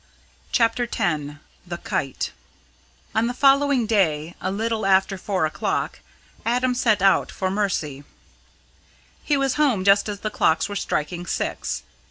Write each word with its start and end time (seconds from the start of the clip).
CHAPTER 0.51 0.89
X 0.91 1.35
THE 1.67 1.77
KITE 1.77 2.31
On 3.13 3.27
the 3.27 3.35
following 3.35 3.85
day, 3.85 4.33
a 4.41 4.49
little 4.51 4.83
after 4.87 5.15
four 5.15 5.45
o'clock, 5.45 5.99
Adam 6.43 6.73
set 6.73 7.03
out 7.03 7.29
for 7.29 7.51
Mercy. 7.51 8.03
He 9.23 9.37
was 9.37 9.53
home 9.61 9.83
just 9.83 10.09
as 10.09 10.21
the 10.21 10.31
clocks 10.31 10.67
were 10.67 10.75
striking 10.75 11.27
six. 11.27 11.83